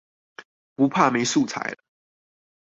[0.73, 1.77] 不怕沒素材了